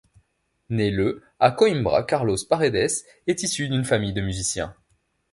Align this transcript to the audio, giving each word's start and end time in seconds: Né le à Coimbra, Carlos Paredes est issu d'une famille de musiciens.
Né 0.71 0.89
le 0.89 1.21
à 1.39 1.51
Coimbra, 1.51 2.01
Carlos 2.01 2.35
Paredes 2.49 2.89
est 3.27 3.43
issu 3.43 3.69
d'une 3.69 3.83
famille 3.85 4.13
de 4.13 4.21
musiciens. 4.21 4.75